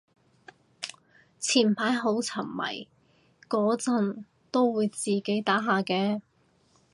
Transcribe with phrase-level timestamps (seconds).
[1.39, 2.87] 前排好沉迷
[3.47, 6.21] 嗰陣都會自己打下嘅